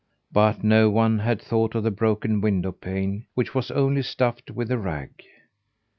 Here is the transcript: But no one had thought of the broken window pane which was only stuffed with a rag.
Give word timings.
But 0.31 0.63
no 0.63 0.89
one 0.89 1.19
had 1.19 1.39
thought 1.39 1.75
of 1.75 1.83
the 1.83 1.91
broken 1.91 2.41
window 2.41 2.71
pane 2.71 3.27
which 3.35 3.53
was 3.53 3.69
only 3.69 4.01
stuffed 4.01 4.49
with 4.49 4.71
a 4.71 4.77
rag. 4.79 5.11